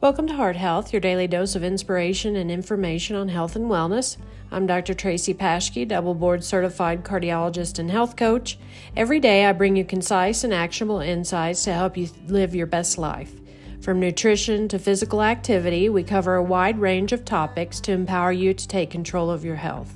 [0.00, 4.16] Welcome to Heart Health, your daily dose of inspiration and information on health and wellness.
[4.52, 4.94] I'm Dr.
[4.94, 8.60] Tracy Paschke, double board certified cardiologist and health coach.
[8.96, 12.96] Every day I bring you concise and actionable insights to help you live your best
[12.96, 13.32] life.
[13.80, 18.54] From nutrition to physical activity, we cover a wide range of topics to empower you
[18.54, 19.92] to take control of your health.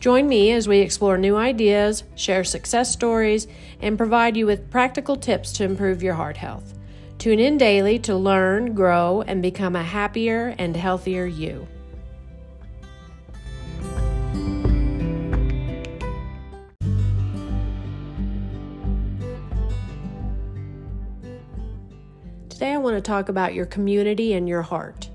[0.00, 3.46] Join me as we explore new ideas, share success stories,
[3.82, 6.77] and provide you with practical tips to improve your heart health.
[7.18, 11.66] Tune in daily to learn, grow, and become a happier and healthier you.
[22.48, 25.10] Today, I want to talk about your community and your heart.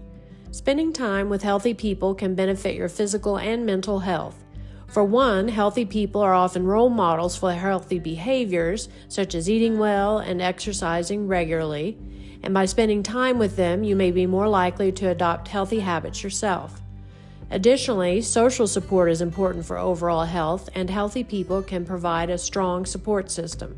[0.51, 4.43] Spending time with healthy people can benefit your physical and mental health.
[4.93, 10.19] For one, healthy people are often role models for healthy behaviors, such as eating well
[10.19, 11.97] and exercising regularly.
[12.43, 16.21] And by spending time with them, you may be more likely to adopt healthy habits
[16.21, 16.79] yourself.
[17.49, 22.85] Additionally, social support is important for overall health, and healthy people can provide a strong
[22.85, 23.75] support system.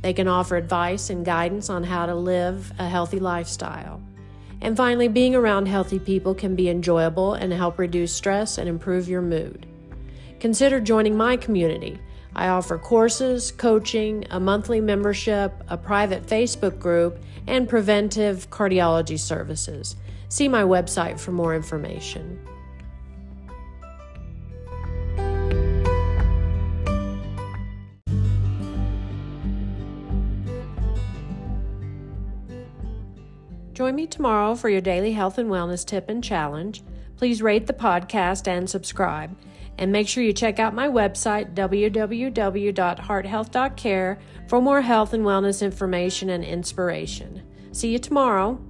[0.00, 4.00] They can offer advice and guidance on how to live a healthy lifestyle.
[4.62, 9.10] And finally, being around healthy people can be enjoyable and help reduce stress and improve
[9.10, 9.66] your mood.
[10.40, 11.98] Consider joining my community.
[12.34, 19.96] I offer courses, coaching, a monthly membership, a private Facebook group, and preventive cardiology services.
[20.28, 22.38] See my website for more information.
[33.72, 36.82] Join me tomorrow for your daily health and wellness tip and challenge.
[37.16, 39.36] Please rate the podcast and subscribe.
[39.78, 46.30] And make sure you check out my website, www.hearthealth.care, for more health and wellness information
[46.30, 47.44] and inspiration.
[47.70, 48.60] See you tomorrow.